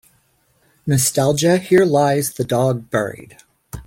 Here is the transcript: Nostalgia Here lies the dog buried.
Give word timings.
Nostalgia 0.87 1.59
Here 1.59 1.85
lies 1.85 2.33
the 2.33 2.43
dog 2.43 2.89
buried. 2.89 3.37